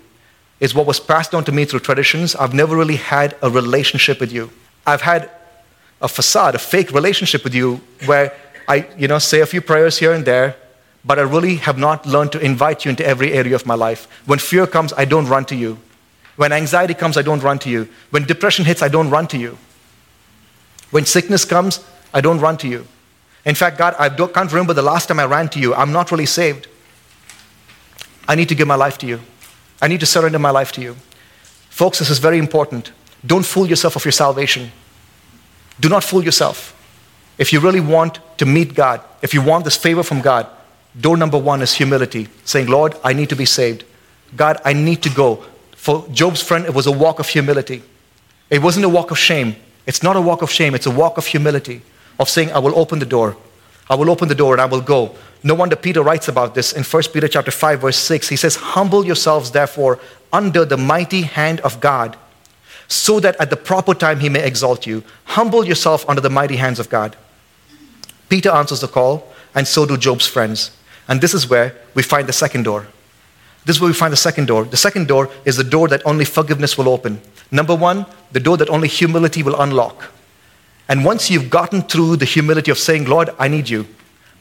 is 0.59 0.73
what 0.73 0.87
was 0.87 0.99
passed 0.99 1.35
on 1.35 1.43
to 1.45 1.51
me 1.51 1.65
through 1.65 1.81
traditions. 1.81 2.35
I've 2.35 2.53
never 2.53 2.75
really 2.75 2.95
had 2.95 3.35
a 3.41 3.49
relationship 3.49 4.19
with 4.19 4.31
you. 4.31 4.49
I've 4.85 5.01
had 5.01 5.29
a 6.01 6.07
facade, 6.07 6.55
a 6.55 6.59
fake 6.59 6.91
relationship 6.91 7.43
with 7.43 7.53
you 7.53 7.81
where 8.05 8.33
I, 8.67 8.87
you 8.97 9.07
know, 9.07 9.19
say 9.19 9.41
a 9.41 9.45
few 9.45 9.61
prayers 9.61 9.97
here 9.97 10.13
and 10.13 10.25
there, 10.25 10.55
but 11.05 11.19
I 11.19 11.21
really 11.21 11.55
have 11.57 11.77
not 11.77 12.05
learned 12.05 12.31
to 12.33 12.39
invite 12.39 12.85
you 12.85 12.89
into 12.89 13.05
every 13.05 13.33
area 13.33 13.55
of 13.55 13.65
my 13.65 13.75
life. 13.75 14.07
When 14.25 14.39
fear 14.39 14.67
comes, 14.67 14.93
I 14.93 15.05
don't 15.05 15.27
run 15.27 15.45
to 15.45 15.55
you. 15.55 15.77
When 16.35 16.51
anxiety 16.51 16.93
comes, 16.93 17.17
I 17.17 17.21
don't 17.21 17.41
run 17.41 17.59
to 17.59 17.69
you. 17.69 17.87
When 18.09 18.23
depression 18.25 18.65
hits, 18.65 18.81
I 18.81 18.89
don't 18.89 19.09
run 19.09 19.27
to 19.27 19.37
you. 19.37 19.57
When 20.91 21.05
sickness 21.05 21.45
comes, 21.45 21.85
I 22.13 22.21
don't 22.21 22.39
run 22.39 22.57
to 22.57 22.67
you. 22.67 22.87
In 23.45 23.55
fact, 23.55 23.77
God, 23.77 23.95
I 23.97 24.09
can't 24.09 24.51
remember 24.51 24.73
the 24.73 24.81
last 24.81 25.07
time 25.07 25.19
I 25.19 25.25
ran 25.25 25.49
to 25.49 25.59
you. 25.59 25.73
I'm 25.73 25.91
not 25.91 26.11
really 26.11 26.25
saved. 26.25 26.67
I 28.27 28.35
need 28.35 28.49
to 28.49 28.55
give 28.55 28.67
my 28.67 28.75
life 28.75 28.97
to 28.99 29.07
you. 29.07 29.21
I 29.81 29.87
need 29.87 29.99
to 30.01 30.05
surrender 30.05 30.39
my 30.39 30.49
life 30.49 30.71
to 30.73 30.81
you. 30.81 30.95
Folks, 31.69 31.99
this 31.99 32.09
is 32.09 32.19
very 32.19 32.39
important. 32.39 32.91
Don't 33.25 33.45
fool 33.45 33.67
yourself 33.67 33.95
of 33.95 34.03
your 34.03 34.11
salvation. 34.11 34.71
Do 35.79 35.89
not 35.89 36.03
fool 36.03 36.23
yourself. 36.23 36.73
If 37.37 37.53
you 37.53 37.59
really 37.59 37.79
want 37.79 38.19
to 38.39 38.45
meet 38.45 38.73
God, 38.73 39.01
if 39.21 39.33
you 39.33 39.41
want 39.41 39.63
this 39.63 39.77
favor 39.77 40.03
from 40.03 40.21
God, 40.21 40.47
door 40.99 41.15
number 41.15 41.37
one 41.37 41.61
is 41.61 41.73
humility, 41.73 42.27
saying, 42.45 42.67
Lord, 42.67 42.95
I 43.03 43.13
need 43.13 43.29
to 43.29 43.35
be 43.35 43.45
saved. 43.45 43.83
God, 44.35 44.59
I 44.65 44.73
need 44.73 45.03
to 45.03 45.09
go. 45.09 45.45
For 45.75 46.07
Job's 46.11 46.41
friend, 46.41 46.65
it 46.65 46.73
was 46.73 46.87
a 46.87 46.91
walk 46.91 47.19
of 47.19 47.29
humility. 47.29 47.83
It 48.49 48.61
wasn't 48.61 48.85
a 48.85 48.89
walk 48.89 49.11
of 49.11 49.17
shame. 49.17 49.55
It's 49.87 50.03
not 50.03 50.15
a 50.15 50.21
walk 50.21 50.41
of 50.41 50.51
shame, 50.51 50.75
it's 50.75 50.85
a 50.85 50.91
walk 50.91 51.17
of 51.17 51.25
humility 51.25 51.81
of 52.19 52.29
saying, 52.29 52.51
I 52.51 52.59
will 52.59 52.77
open 52.77 52.99
the 52.99 53.05
door. 53.05 53.37
I 53.89 53.95
will 53.95 54.09
open 54.09 54.27
the 54.27 54.35
door 54.35 54.53
and 54.53 54.61
I 54.61 54.65
will 54.65 54.81
go. 54.81 55.15
No 55.43 55.55
wonder 55.55 55.75
Peter 55.75 56.03
writes 56.03 56.27
about 56.27 56.55
this 56.55 56.73
in 56.73 56.83
1 56.83 57.03
Peter 57.13 57.27
chapter 57.27 57.51
5, 57.51 57.81
verse 57.81 57.97
6. 57.97 58.27
He 58.27 58.35
says, 58.35 58.57
Humble 58.57 59.05
yourselves, 59.05 59.51
therefore, 59.51 59.99
under 60.33 60.65
the 60.65 60.77
mighty 60.77 61.21
hand 61.21 61.61
of 61.61 61.79
God, 61.79 62.17
so 62.89 63.19
that 63.21 63.39
at 63.39 63.49
the 63.49 63.55
proper 63.55 63.93
time 63.93 64.19
he 64.19 64.29
may 64.29 64.43
exalt 64.43 64.85
you. 64.85 65.03
Humble 65.23 65.65
yourself 65.65 66.07
under 66.09 66.21
the 66.21 66.29
mighty 66.29 66.57
hands 66.57 66.79
of 66.79 66.89
God. 66.89 67.15
Peter 68.27 68.49
answers 68.49 68.81
the 68.81 68.87
call, 68.89 69.31
and 69.55 69.65
so 69.65 69.85
do 69.85 69.95
Job's 69.95 70.27
friends. 70.27 70.71
And 71.07 71.21
this 71.21 71.33
is 71.33 71.49
where 71.49 71.75
we 71.93 72.03
find 72.03 72.27
the 72.27 72.33
second 72.33 72.63
door. 72.63 72.87
This 73.67 73.75
is 73.75 73.81
where 73.81 73.89
we 73.89 73.93
find 73.93 74.13
the 74.13 74.17
second 74.17 74.47
door. 74.47 74.63
The 74.63 74.77
second 74.77 75.09
door 75.09 75.29
is 75.43 75.57
the 75.57 75.63
door 75.63 75.89
that 75.89 76.01
only 76.05 76.23
forgiveness 76.23 76.77
will 76.77 76.87
open. 76.87 77.19
Number 77.51 77.75
one, 77.75 78.05
the 78.31 78.39
door 78.39 78.55
that 78.55 78.69
only 78.69 78.87
humility 78.87 79.43
will 79.43 79.59
unlock. 79.59 80.09
And 80.87 81.03
once 81.03 81.29
you've 81.29 81.49
gotten 81.49 81.81
through 81.81 82.15
the 82.15 82.23
humility 82.23 82.71
of 82.71 82.77
saying, 82.77 83.09
Lord, 83.09 83.29
I 83.37 83.49
need 83.49 83.67
you. 83.67 83.85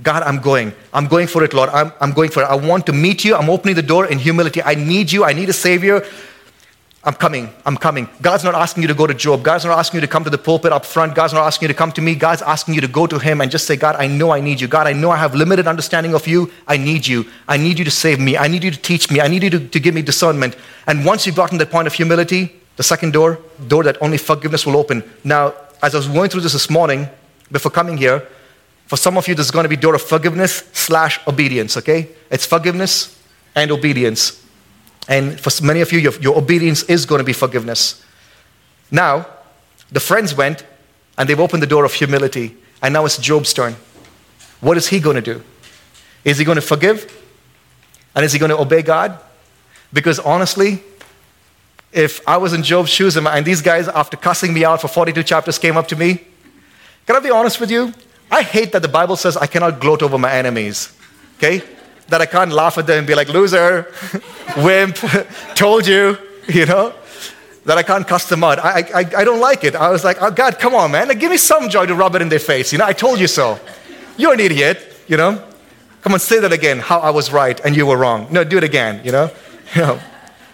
God, 0.00 0.22
I'm 0.22 0.40
going. 0.40 0.72
I'm 0.94 1.08
going 1.08 1.26
for 1.26 1.42
it, 1.42 1.52
Lord. 1.54 1.70
I'm, 1.70 1.92
I'm 2.00 2.12
going 2.12 2.30
for 2.30 2.44
it. 2.44 2.46
I 2.46 2.54
want 2.54 2.86
to 2.86 2.92
meet 2.92 3.24
you. 3.24 3.34
I'm 3.34 3.50
opening 3.50 3.74
the 3.74 3.82
door 3.82 4.06
in 4.06 4.20
humility. 4.20 4.62
I 4.62 4.76
need 4.76 5.10
you. 5.10 5.24
I 5.24 5.32
need 5.32 5.48
a 5.48 5.52
Savior. 5.52 6.04
I'm 7.06 7.14
coming. 7.14 7.48
I'm 7.64 7.76
coming. 7.76 8.08
God's 8.20 8.42
not 8.42 8.56
asking 8.56 8.82
you 8.82 8.88
to 8.88 8.94
go 8.94 9.06
to 9.06 9.14
Job. 9.14 9.44
God's 9.44 9.64
not 9.64 9.78
asking 9.78 9.98
you 9.98 10.00
to 10.00 10.08
come 10.08 10.24
to 10.24 10.30
the 10.30 10.38
pulpit 10.38 10.72
up 10.72 10.84
front. 10.84 11.14
God's 11.14 11.32
not 11.32 11.46
asking 11.46 11.68
you 11.68 11.72
to 11.72 11.78
come 11.78 11.92
to 11.92 12.02
me. 12.02 12.16
God's 12.16 12.42
asking 12.42 12.74
you 12.74 12.80
to 12.80 12.88
go 12.88 13.06
to 13.06 13.20
Him 13.20 13.40
and 13.40 13.48
just 13.48 13.64
say, 13.64 13.76
God, 13.76 13.94
I 13.94 14.08
know 14.08 14.32
I 14.32 14.40
need 14.40 14.60
you. 14.60 14.66
God, 14.66 14.88
I 14.88 14.92
know 14.92 15.12
I 15.12 15.16
have 15.16 15.32
limited 15.32 15.68
understanding 15.68 16.14
of 16.14 16.26
you. 16.26 16.50
I 16.66 16.76
need 16.76 17.06
you. 17.06 17.24
I 17.46 17.58
need 17.58 17.78
you 17.78 17.84
to 17.84 17.92
save 17.92 18.18
me. 18.18 18.36
I 18.36 18.48
need 18.48 18.64
you 18.64 18.72
to 18.72 18.78
teach 18.78 19.08
me. 19.08 19.20
I 19.20 19.28
need 19.28 19.44
you 19.44 19.50
to, 19.50 19.68
to 19.68 19.78
give 19.78 19.94
me 19.94 20.02
discernment. 20.02 20.56
And 20.88 21.04
once 21.04 21.26
you've 21.26 21.36
gotten 21.36 21.58
that 21.58 21.70
point 21.70 21.86
of 21.86 21.92
humility, 21.92 22.60
the 22.74 22.82
second 22.82 23.12
door, 23.12 23.38
door 23.68 23.84
that 23.84 24.02
only 24.02 24.18
forgiveness 24.18 24.66
will 24.66 24.76
open. 24.76 25.04
Now, 25.22 25.54
as 25.82 25.94
I 25.94 25.98
was 25.98 26.08
going 26.08 26.28
through 26.28 26.40
this 26.40 26.54
this 26.54 26.68
morning, 26.68 27.08
before 27.52 27.70
coming 27.70 27.96
here, 27.96 28.26
for 28.86 28.96
some 28.96 29.16
of 29.16 29.28
you, 29.28 29.36
this 29.36 29.46
is 29.46 29.52
going 29.52 29.64
to 29.64 29.68
be 29.68 29.76
door 29.76 29.94
of 29.94 30.02
forgiveness 30.02 30.68
slash 30.72 31.20
obedience, 31.28 31.76
okay? 31.76 32.08
It's 32.30 32.46
forgiveness 32.46 33.16
and 33.54 33.70
obedience. 33.70 34.42
And 35.08 35.38
for 35.38 35.50
many 35.64 35.80
of 35.80 35.92
you, 35.92 35.98
your, 35.98 36.12
your 36.20 36.36
obedience 36.36 36.82
is 36.84 37.06
going 37.06 37.20
to 37.20 37.24
be 37.24 37.32
forgiveness. 37.32 38.04
Now, 38.90 39.26
the 39.90 40.00
friends 40.00 40.34
went 40.34 40.64
and 41.16 41.28
they've 41.28 41.38
opened 41.38 41.62
the 41.62 41.66
door 41.66 41.84
of 41.84 41.94
humility. 41.94 42.56
And 42.82 42.92
now 42.92 43.04
it's 43.04 43.18
Job's 43.18 43.52
turn. 43.52 43.76
What 44.60 44.76
is 44.76 44.88
he 44.88 45.00
going 45.00 45.16
to 45.16 45.22
do? 45.22 45.42
Is 46.24 46.38
he 46.38 46.44
going 46.44 46.56
to 46.56 46.62
forgive? 46.62 47.12
And 48.14 48.24
is 48.24 48.32
he 48.32 48.38
going 48.38 48.50
to 48.50 48.58
obey 48.58 48.82
God? 48.82 49.18
Because 49.92 50.18
honestly, 50.18 50.82
if 51.92 52.26
I 52.28 52.36
was 52.36 52.52
in 52.52 52.62
Job's 52.62 52.90
shoes 52.90 53.16
and 53.16 53.44
these 53.44 53.62
guys, 53.62 53.88
after 53.88 54.16
cussing 54.16 54.52
me 54.52 54.64
out 54.64 54.80
for 54.80 54.88
42 54.88 55.22
chapters, 55.22 55.58
came 55.58 55.76
up 55.76 55.88
to 55.88 55.96
me, 55.96 56.26
can 57.06 57.16
I 57.16 57.20
be 57.20 57.30
honest 57.30 57.60
with 57.60 57.70
you? 57.70 57.94
I 58.30 58.42
hate 58.42 58.72
that 58.72 58.82
the 58.82 58.88
Bible 58.88 59.16
says 59.16 59.36
I 59.36 59.46
cannot 59.46 59.80
gloat 59.80 60.02
over 60.02 60.18
my 60.18 60.32
enemies. 60.32 60.92
Okay? 61.36 61.62
That 62.08 62.20
I 62.20 62.26
can't 62.26 62.52
laugh 62.52 62.78
at 62.78 62.86
them 62.86 62.98
and 62.98 63.06
be 63.06 63.14
like, 63.14 63.28
loser, 63.28 63.92
wimp, 64.56 64.96
told 65.54 65.86
you, 65.86 66.16
you 66.48 66.66
know? 66.66 66.94
That 67.64 67.78
I 67.78 67.82
can't 67.82 68.06
cuss 68.06 68.28
them 68.28 68.44
out. 68.44 68.60
I, 68.60 68.88
I, 68.94 68.98
I 68.98 69.24
don't 69.24 69.40
like 69.40 69.64
it. 69.64 69.74
I 69.74 69.90
was 69.90 70.04
like, 70.04 70.18
oh 70.20 70.30
God, 70.30 70.58
come 70.60 70.74
on, 70.74 70.92
man. 70.92 71.08
Like, 71.08 71.18
give 71.18 71.30
me 71.30 71.36
some 71.36 71.68
joy 71.68 71.86
to 71.86 71.94
rub 71.96 72.14
it 72.14 72.22
in 72.22 72.28
their 72.28 72.38
face. 72.38 72.72
You 72.72 72.78
know, 72.78 72.86
I 72.86 72.92
told 72.92 73.18
you 73.18 73.26
so. 73.26 73.58
You're 74.16 74.34
an 74.34 74.40
idiot, 74.40 75.02
you 75.08 75.16
know? 75.16 75.42
Come 76.02 76.12
on, 76.12 76.20
say 76.20 76.38
that 76.38 76.52
again, 76.52 76.78
how 76.78 77.00
I 77.00 77.10
was 77.10 77.32
right 77.32 77.58
and 77.64 77.76
you 77.76 77.84
were 77.86 77.96
wrong. 77.96 78.28
No, 78.30 78.44
do 78.44 78.58
it 78.58 78.64
again, 78.64 79.00
you 79.04 79.12
know? 79.12 79.30
You 79.74 79.82
know, 79.82 80.00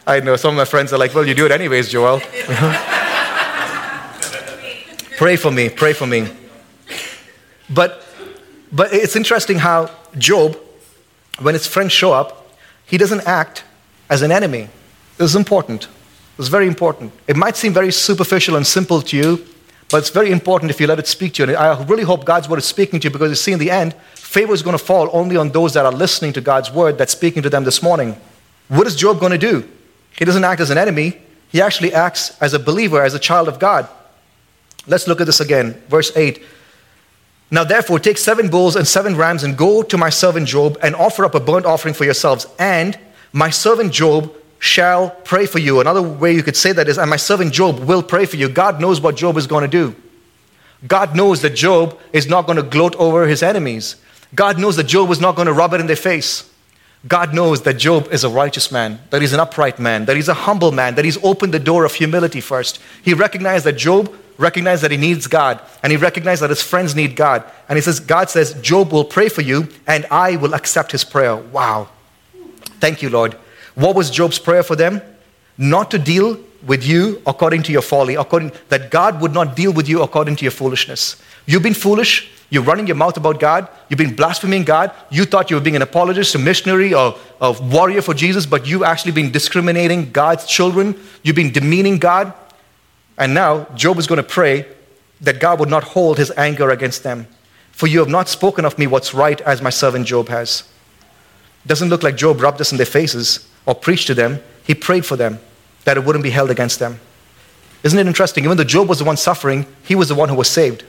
I 0.06 0.20
know 0.20 0.36
some 0.36 0.52
of 0.52 0.56
my 0.56 0.64
friends 0.64 0.90
are 0.94 0.98
like, 0.98 1.14
well, 1.14 1.26
you 1.26 1.34
do 1.34 1.44
it 1.44 1.52
anyways, 1.52 1.90
Joel. 1.90 2.20
pray 5.18 5.36
for 5.36 5.50
me, 5.50 5.68
pray 5.68 5.92
for 5.92 6.06
me. 6.06 6.28
But, 7.68 8.02
but 8.72 8.92
it's 8.94 9.16
interesting 9.16 9.58
how 9.58 9.90
Job, 10.16 10.58
when 11.38 11.54
his 11.54 11.66
friends 11.66 11.92
show 11.92 12.12
up, 12.12 12.56
he 12.86 12.98
doesn't 12.98 13.26
act 13.26 13.64
as 14.10 14.22
an 14.22 14.30
enemy. 14.30 14.68
This 15.16 15.30
is 15.30 15.36
important. 15.36 15.88
Is 16.38 16.48
very 16.48 16.66
important. 16.66 17.12
It 17.28 17.36
might 17.36 17.56
seem 17.56 17.72
very 17.72 17.92
superficial 17.92 18.56
and 18.56 18.66
simple 18.66 19.02
to 19.02 19.16
you, 19.16 19.46
but 19.90 19.98
it's 19.98 20.10
very 20.10 20.32
important 20.32 20.70
if 20.70 20.80
you 20.80 20.86
let 20.86 20.98
it 20.98 21.06
speak 21.06 21.34
to 21.34 21.42
you. 21.42 21.48
And 21.50 21.56
I 21.56 21.82
really 21.84 22.02
hope 22.02 22.24
God's 22.24 22.48
word 22.48 22.58
is 22.58 22.64
speaking 22.64 22.98
to 23.00 23.08
you 23.08 23.10
because 23.10 23.30
you 23.30 23.36
see, 23.36 23.52
in 23.52 23.58
the 23.58 23.70
end, 23.70 23.94
favor 24.14 24.52
is 24.54 24.62
going 24.62 24.76
to 24.76 24.82
fall 24.82 25.10
only 25.12 25.36
on 25.36 25.50
those 25.50 25.74
that 25.74 25.84
are 25.84 25.92
listening 25.92 26.32
to 26.32 26.40
God's 26.40 26.70
word 26.70 26.96
that's 26.96 27.12
speaking 27.12 27.42
to 27.42 27.50
them 27.50 27.64
this 27.64 27.82
morning. 27.82 28.16
What 28.68 28.86
is 28.86 28.96
Job 28.96 29.20
going 29.20 29.32
to 29.32 29.38
do? 29.38 29.68
He 30.16 30.24
doesn't 30.24 30.42
act 30.42 30.60
as 30.60 30.70
an 30.70 30.78
enemy, 30.78 31.18
he 31.50 31.60
actually 31.60 31.92
acts 31.92 32.40
as 32.40 32.54
a 32.54 32.58
believer, 32.58 33.02
as 33.02 33.12
a 33.14 33.18
child 33.18 33.46
of 33.46 33.58
God. 33.58 33.86
Let's 34.86 35.06
look 35.06 35.20
at 35.20 35.26
this 35.26 35.40
again. 35.40 35.74
Verse 35.88 36.10
8. 36.16 36.42
Now, 37.52 37.64
therefore, 37.64 37.98
take 37.98 38.16
seven 38.16 38.48
bulls 38.48 38.76
and 38.76 38.88
seven 38.88 39.14
rams 39.14 39.44
and 39.44 39.58
go 39.58 39.82
to 39.82 39.98
my 39.98 40.08
servant 40.08 40.48
Job 40.48 40.78
and 40.82 40.96
offer 40.96 41.22
up 41.22 41.34
a 41.34 41.40
burnt 41.40 41.66
offering 41.66 41.92
for 41.92 42.04
yourselves. 42.04 42.46
And 42.58 42.98
my 43.30 43.50
servant 43.50 43.92
Job 43.92 44.34
shall 44.58 45.10
pray 45.10 45.44
for 45.44 45.58
you. 45.58 45.78
Another 45.78 46.00
way 46.00 46.32
you 46.32 46.42
could 46.42 46.56
say 46.56 46.72
that 46.72 46.88
is, 46.88 46.96
and 46.96 47.10
my 47.10 47.18
servant 47.18 47.52
Job 47.52 47.80
will 47.80 48.02
pray 48.02 48.24
for 48.24 48.36
you. 48.36 48.48
God 48.48 48.80
knows 48.80 49.02
what 49.02 49.16
Job 49.16 49.36
is 49.36 49.46
going 49.46 49.62
to 49.62 49.68
do. 49.68 49.94
God 50.86 51.14
knows 51.14 51.42
that 51.42 51.50
Job 51.50 52.00
is 52.14 52.26
not 52.26 52.46
going 52.46 52.56
to 52.56 52.62
gloat 52.62 52.96
over 52.96 53.26
his 53.26 53.42
enemies. 53.42 53.96
God 54.34 54.58
knows 54.58 54.76
that 54.76 54.84
Job 54.84 55.10
is 55.10 55.20
not 55.20 55.36
going 55.36 55.46
to 55.46 55.52
rub 55.52 55.74
it 55.74 55.80
in 55.80 55.88
their 55.88 55.94
face. 55.94 56.50
God 57.06 57.34
knows 57.34 57.62
that 57.62 57.74
Job 57.74 58.08
is 58.10 58.24
a 58.24 58.30
righteous 58.30 58.72
man, 58.72 58.98
that 59.10 59.20
he's 59.20 59.34
an 59.34 59.40
upright 59.40 59.78
man, 59.78 60.06
that 60.06 60.16
he's 60.16 60.28
a 60.28 60.34
humble 60.34 60.72
man, 60.72 60.94
that 60.94 61.04
he's 61.04 61.22
opened 61.22 61.52
the 61.52 61.58
door 61.58 61.84
of 61.84 61.92
humility 61.92 62.40
first. 62.40 62.80
He 63.02 63.12
recognized 63.12 63.66
that 63.66 63.74
Job 63.74 64.14
recognized 64.38 64.82
that 64.82 64.90
he 64.90 64.96
needs 64.96 65.26
God, 65.26 65.60
and 65.82 65.90
he 65.90 65.96
recognized 65.96 66.42
that 66.42 66.50
his 66.50 66.62
friends 66.62 66.94
need 66.94 67.16
God. 67.16 67.44
And 67.68 67.76
he 67.76 67.82
says, 67.82 68.00
God 68.00 68.30
says, 68.30 68.54
Job 68.60 68.92
will 68.92 69.04
pray 69.04 69.28
for 69.28 69.42
you, 69.42 69.68
and 69.86 70.06
I 70.10 70.36
will 70.36 70.54
accept 70.54 70.92
his 70.92 71.04
prayer. 71.04 71.36
Wow. 71.36 71.88
Thank 72.80 73.02
you, 73.02 73.10
Lord. 73.10 73.34
What 73.74 73.94
was 73.94 74.10
Job's 74.10 74.38
prayer 74.38 74.62
for 74.62 74.76
them? 74.76 75.00
Not 75.56 75.90
to 75.92 75.98
deal 75.98 76.38
with 76.66 76.84
you 76.84 77.20
according 77.26 77.62
to 77.64 77.72
your 77.72 77.82
folly, 77.82 78.14
according 78.14 78.52
that 78.68 78.90
God 78.90 79.20
would 79.20 79.32
not 79.32 79.56
deal 79.56 79.72
with 79.72 79.88
you 79.88 80.02
according 80.02 80.36
to 80.36 80.44
your 80.44 80.52
foolishness. 80.52 81.20
You've 81.46 81.62
been 81.62 81.74
foolish. 81.74 82.30
You're 82.50 82.62
running 82.62 82.86
your 82.86 82.96
mouth 82.96 83.16
about 83.16 83.40
God. 83.40 83.66
You've 83.88 83.98
been 83.98 84.14
blaspheming 84.14 84.64
God. 84.64 84.92
You 85.10 85.24
thought 85.24 85.50
you 85.50 85.56
were 85.56 85.62
being 85.62 85.76
an 85.76 85.82
apologist, 85.82 86.34
a 86.34 86.38
missionary, 86.38 86.92
or 86.92 87.16
a 87.40 87.52
warrior 87.52 88.02
for 88.02 88.12
Jesus, 88.12 88.44
but 88.44 88.66
you've 88.66 88.82
actually 88.82 89.12
been 89.12 89.32
discriminating 89.32 90.12
God's 90.12 90.44
children. 90.44 91.00
You've 91.22 91.36
been 91.36 91.50
demeaning 91.50 91.98
God. 91.98 92.34
And 93.18 93.34
now 93.34 93.64
Job 93.74 93.98
is 93.98 94.06
going 94.06 94.18
to 94.18 94.22
pray 94.22 94.66
that 95.20 95.40
God 95.40 95.60
would 95.60 95.68
not 95.68 95.84
hold 95.84 96.18
his 96.18 96.32
anger 96.36 96.70
against 96.70 97.02
them. 97.02 97.26
For 97.70 97.86
you 97.86 98.00
have 98.00 98.08
not 98.08 98.28
spoken 98.28 98.64
of 98.64 98.78
me 98.78 98.86
what's 98.86 99.14
right 99.14 99.40
as 99.42 99.62
my 99.62 99.70
servant 99.70 100.06
Job 100.06 100.28
has. 100.28 100.64
Doesn't 101.66 101.88
look 101.88 102.02
like 102.02 102.16
Job 102.16 102.40
rubbed 102.40 102.58
this 102.58 102.72
in 102.72 102.78
their 102.78 102.86
faces 102.86 103.48
or 103.66 103.74
preached 103.74 104.08
to 104.08 104.14
them. 104.14 104.40
He 104.64 104.74
prayed 104.74 105.06
for 105.06 105.16
them 105.16 105.40
that 105.84 105.96
it 105.96 106.04
wouldn't 106.04 106.22
be 106.22 106.30
held 106.30 106.50
against 106.50 106.78
them. 106.78 107.00
Isn't 107.82 107.98
it 107.98 108.06
interesting? 108.06 108.44
Even 108.44 108.56
though 108.56 108.64
Job 108.64 108.88
was 108.88 108.98
the 108.98 109.04
one 109.04 109.16
suffering, 109.16 109.66
he 109.84 109.94
was 109.94 110.08
the 110.08 110.14
one 110.14 110.28
who 110.28 110.34
was 110.34 110.48
saved. 110.48 110.82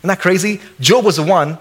Isn't 0.00 0.08
that 0.08 0.20
crazy? 0.20 0.60
Job 0.80 1.04
was 1.04 1.16
the 1.16 1.22
one 1.22 1.58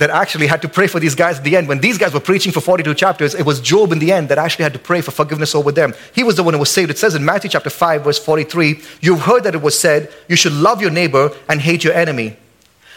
that 0.00 0.08
actually 0.08 0.46
had 0.46 0.62
to 0.62 0.68
pray 0.68 0.86
for 0.86 0.98
these 0.98 1.14
guys 1.14 1.36
at 1.36 1.44
the 1.44 1.54
end. 1.54 1.68
When 1.68 1.78
these 1.78 1.98
guys 1.98 2.14
were 2.14 2.20
preaching 2.20 2.52
for 2.52 2.62
42 2.62 2.94
chapters, 2.94 3.34
it 3.34 3.44
was 3.44 3.60
Job 3.60 3.92
in 3.92 3.98
the 3.98 4.12
end 4.12 4.30
that 4.30 4.38
actually 4.38 4.62
had 4.62 4.72
to 4.72 4.78
pray 4.78 5.02
for 5.02 5.10
forgiveness 5.10 5.54
over 5.54 5.70
them. 5.70 5.92
He 6.14 6.24
was 6.24 6.36
the 6.36 6.42
one 6.42 6.54
who 6.54 6.60
was 6.60 6.70
saved. 6.70 6.90
It 6.90 6.96
says 6.96 7.14
in 7.14 7.22
Matthew 7.22 7.50
chapter 7.50 7.68
5, 7.68 8.04
verse 8.04 8.18
43, 8.18 8.80
You've 9.02 9.20
heard 9.20 9.44
that 9.44 9.54
it 9.54 9.60
was 9.60 9.78
said, 9.78 10.10
You 10.26 10.36
should 10.36 10.54
love 10.54 10.80
your 10.80 10.90
neighbor 10.90 11.30
and 11.50 11.60
hate 11.60 11.84
your 11.84 11.92
enemy. 11.92 12.38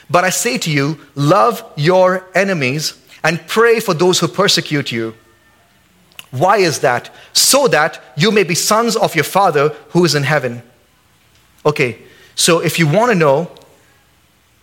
But 0.09 0.23
I 0.23 0.29
say 0.29 0.57
to 0.59 0.71
you, 0.71 0.97
love 1.13 1.69
your 1.75 2.25
enemies 2.33 2.97
and 3.21 3.45
pray 3.47 3.81
for 3.81 3.93
those 3.93 4.19
who 4.19 4.29
persecute 4.29 4.89
you. 4.89 5.13
Why 6.31 6.57
is 6.59 6.79
that? 6.79 7.13
So 7.33 7.67
that 7.67 8.01
you 8.15 8.31
may 8.31 8.45
be 8.45 8.55
sons 8.55 8.95
of 8.95 9.13
your 9.13 9.25
Father 9.25 9.75
who 9.89 10.05
is 10.05 10.15
in 10.15 10.23
heaven. 10.23 10.63
Okay, 11.65 11.99
so 12.35 12.59
if 12.59 12.79
you 12.79 12.87
want 12.87 13.11
to 13.11 13.15
know 13.15 13.51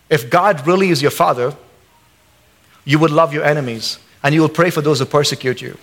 if 0.09 0.27
God 0.31 0.65
really 0.65 0.89
is 0.89 1.03
your 1.03 1.11
father, 1.11 1.55
you 2.85 2.99
would 2.99 3.11
love 3.11 3.33
your 3.33 3.43
enemies 3.43 3.99
and 4.23 4.33
you 4.33 4.41
will 4.41 4.49
pray 4.49 4.69
for 4.69 4.81
those 4.81 4.99
who 4.99 5.05
persecute 5.05 5.61
you. 5.61 5.77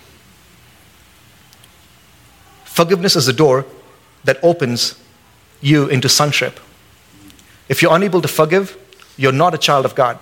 Forgiveness 2.65 3.15
is 3.15 3.27
a 3.27 3.33
door 3.33 3.65
that 4.23 4.37
opens 4.43 5.01
you 5.61 5.87
into 5.87 6.07
sonship. 6.07 6.59
If 7.67 7.81
you're 7.81 7.93
unable 7.95 8.21
to 8.21 8.27
forgive, 8.27 8.77
you're 9.17 9.31
not 9.31 9.53
a 9.53 9.57
child 9.57 9.85
of 9.85 9.95
God. 9.95 10.17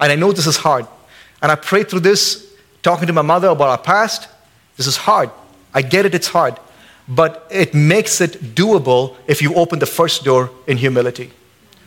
And 0.00 0.12
I 0.12 0.16
know 0.16 0.32
this 0.32 0.46
is 0.46 0.58
hard. 0.58 0.86
And 1.42 1.50
I 1.50 1.54
prayed 1.54 1.88
through 1.88 2.00
this, 2.00 2.52
talking 2.82 3.06
to 3.06 3.12
my 3.12 3.22
mother 3.22 3.48
about 3.48 3.68
our 3.68 3.78
past. 3.78 4.28
This 4.76 4.86
is 4.86 4.96
hard. 4.96 5.30
I 5.72 5.82
get 5.82 6.04
it, 6.06 6.14
it's 6.14 6.28
hard. 6.28 6.58
But 7.08 7.46
it 7.50 7.74
makes 7.74 8.20
it 8.20 8.54
doable 8.54 9.16
if 9.26 9.40
you 9.42 9.54
open 9.54 9.78
the 9.78 9.86
first 9.86 10.24
door 10.24 10.50
in 10.66 10.76
humility 10.76 11.32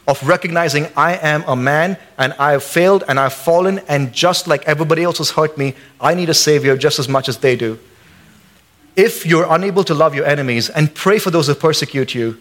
of 0.07 0.25
recognizing 0.25 0.87
I 0.95 1.15
am 1.17 1.43
a 1.47 1.55
man 1.55 1.97
and 2.17 2.33
I 2.39 2.53
have 2.53 2.63
failed 2.63 3.03
and 3.07 3.19
I've 3.19 3.33
fallen, 3.33 3.79
and 3.89 4.13
just 4.13 4.47
like 4.47 4.63
everybody 4.65 5.03
else 5.03 5.17
has 5.17 5.31
hurt 5.31 5.57
me, 5.57 5.75
I 5.99 6.13
need 6.13 6.29
a 6.29 6.33
Savior 6.33 6.77
just 6.77 6.97
as 6.97 7.09
much 7.09 7.27
as 7.27 7.37
they 7.37 7.55
do. 7.55 7.77
If 8.95 9.25
you're 9.25 9.45
unable 9.47 9.83
to 9.83 9.93
love 9.93 10.15
your 10.15 10.25
enemies 10.25 10.69
and 10.69 10.93
pray 10.95 11.19
for 11.19 11.29
those 11.29 11.47
who 11.47 11.55
persecute 11.55 12.15
you, 12.15 12.37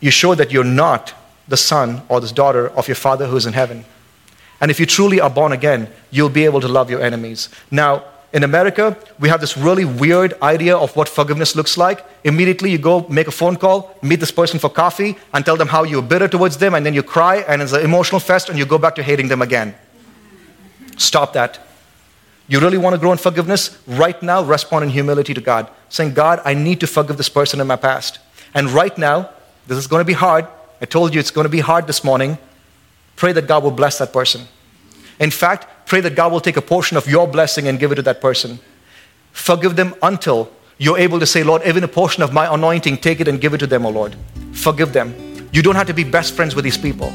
you 0.00 0.10
show 0.10 0.34
that 0.34 0.52
you're 0.52 0.62
not 0.62 1.14
the 1.48 1.56
son 1.56 2.02
or 2.08 2.20
the 2.20 2.28
daughter 2.28 2.68
of 2.68 2.86
your 2.86 2.94
Father 2.94 3.26
who 3.26 3.36
is 3.36 3.46
in 3.46 3.54
heaven. 3.54 3.84
And 4.60 4.70
if 4.70 4.78
you 4.78 4.86
truly 4.86 5.20
are 5.20 5.30
born 5.30 5.52
again, 5.52 5.88
you'll 6.10 6.28
be 6.28 6.44
able 6.44 6.60
to 6.60 6.68
love 6.68 6.90
your 6.90 7.00
enemies. 7.02 7.48
Now, 7.70 8.04
in 8.32 8.42
America, 8.42 8.96
we 9.18 9.28
have 9.28 9.40
this 9.40 9.56
really 9.56 9.84
weird 9.84 10.34
idea 10.42 10.76
of 10.76 10.94
what 10.96 11.08
forgiveness 11.08 11.54
looks 11.54 11.76
like. 11.78 12.04
Immediately, 12.24 12.70
you 12.70 12.78
go 12.78 13.06
make 13.08 13.28
a 13.28 13.30
phone 13.30 13.56
call, 13.56 13.96
meet 14.02 14.20
this 14.20 14.30
person 14.30 14.58
for 14.58 14.68
coffee, 14.68 15.16
and 15.32 15.44
tell 15.44 15.56
them 15.56 15.68
how 15.68 15.84
you're 15.84 16.02
bitter 16.02 16.28
towards 16.28 16.58
them, 16.58 16.74
and 16.74 16.84
then 16.84 16.92
you 16.92 17.02
cry, 17.02 17.36
and 17.48 17.62
it's 17.62 17.72
an 17.72 17.82
emotional 17.82 18.20
fest, 18.20 18.48
and 18.48 18.58
you 18.58 18.66
go 18.66 18.78
back 18.78 18.94
to 18.96 19.02
hating 19.02 19.28
them 19.28 19.42
again. 19.42 19.74
Stop 20.96 21.32
that. 21.34 21.60
You 22.48 22.60
really 22.60 22.78
want 22.78 22.94
to 22.94 22.98
grow 22.98 23.12
in 23.12 23.18
forgiveness? 23.18 23.78
Right 23.86 24.20
now, 24.22 24.42
respond 24.42 24.84
in 24.84 24.90
humility 24.90 25.34
to 25.34 25.40
God, 25.40 25.68
saying, 25.88 26.14
God, 26.14 26.40
I 26.44 26.54
need 26.54 26.80
to 26.80 26.86
forgive 26.86 27.16
this 27.16 27.28
person 27.28 27.60
in 27.60 27.66
my 27.66 27.76
past. 27.76 28.18
And 28.54 28.70
right 28.70 28.96
now, 28.98 29.30
this 29.66 29.78
is 29.78 29.86
going 29.86 30.00
to 30.00 30.04
be 30.04 30.12
hard. 30.12 30.46
I 30.80 30.84
told 30.84 31.14
you 31.14 31.20
it's 31.20 31.30
going 31.30 31.44
to 31.44 31.50
be 31.50 31.60
hard 31.60 31.86
this 31.86 32.04
morning. 32.04 32.38
Pray 33.16 33.32
that 33.32 33.46
God 33.46 33.62
will 33.62 33.70
bless 33.70 33.98
that 33.98 34.12
person. 34.12 34.46
In 35.18 35.30
fact, 35.30 35.86
pray 35.86 36.00
that 36.00 36.14
God 36.14 36.32
will 36.32 36.40
take 36.40 36.56
a 36.56 36.62
portion 36.62 36.96
of 36.96 37.08
your 37.08 37.26
blessing 37.26 37.68
and 37.68 37.78
give 37.78 37.92
it 37.92 37.96
to 37.96 38.02
that 38.02 38.20
person. 38.20 38.58
Forgive 39.32 39.76
them 39.76 39.94
until 40.02 40.50
you're 40.78 40.98
able 40.98 41.18
to 41.20 41.26
say, 41.26 41.42
Lord, 41.42 41.62
even 41.66 41.84
a 41.84 41.88
portion 41.88 42.22
of 42.22 42.32
my 42.32 42.52
anointing, 42.52 42.98
take 42.98 43.20
it 43.20 43.28
and 43.28 43.40
give 43.40 43.54
it 43.54 43.58
to 43.58 43.66
them, 43.66 43.86
O 43.86 43.90
Lord. 43.90 44.16
Forgive 44.52 44.92
them. 44.92 45.14
You 45.52 45.62
don't 45.62 45.76
have 45.76 45.86
to 45.86 45.94
be 45.94 46.04
best 46.04 46.34
friends 46.34 46.54
with 46.54 46.64
these 46.64 46.76
people. 46.76 47.10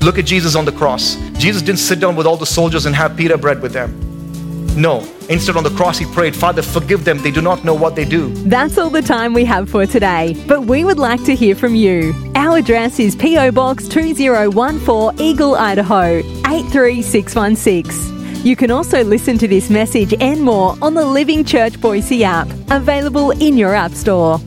Look 0.00 0.18
at 0.18 0.24
Jesus 0.24 0.56
on 0.56 0.64
the 0.64 0.72
cross. 0.72 1.14
Jesus 1.34 1.62
didn't 1.62 1.78
sit 1.78 2.00
down 2.00 2.16
with 2.16 2.26
all 2.26 2.36
the 2.36 2.46
soldiers 2.46 2.86
and 2.86 2.96
have 2.96 3.16
pita 3.16 3.38
bread 3.38 3.62
with 3.62 3.72
them. 3.72 3.94
No. 4.74 5.06
Instead, 5.28 5.56
on 5.56 5.64
the 5.64 5.70
cross, 5.70 5.98
he 5.98 6.06
prayed, 6.06 6.34
Father, 6.34 6.62
forgive 6.62 7.04
them. 7.04 7.22
They 7.22 7.30
do 7.30 7.40
not 7.40 7.64
know 7.64 7.74
what 7.74 7.96
they 7.96 8.04
do. 8.04 8.32
That's 8.44 8.78
all 8.78 8.90
the 8.90 9.02
time 9.02 9.34
we 9.34 9.44
have 9.44 9.68
for 9.70 9.86
today, 9.86 10.36
but 10.46 10.62
we 10.62 10.84
would 10.84 10.98
like 10.98 11.24
to 11.24 11.34
hear 11.34 11.54
from 11.54 11.74
you. 11.74 12.14
Our 12.34 12.58
address 12.58 12.98
is 12.98 13.14
P.O. 13.16 13.52
Box 13.52 13.88
2014 13.88 15.20
Eagle, 15.20 15.54
Idaho 15.54 16.18
83616. 16.46 18.44
You 18.44 18.56
can 18.56 18.72
also 18.72 19.04
listen 19.04 19.38
to 19.38 19.46
this 19.46 19.70
message 19.70 20.14
and 20.20 20.42
more 20.42 20.76
on 20.82 20.94
the 20.94 21.04
Living 21.04 21.44
Church 21.44 21.80
Boise 21.80 22.24
app, 22.24 22.48
available 22.70 23.30
in 23.30 23.56
your 23.56 23.74
App 23.74 23.92
Store. 23.92 24.40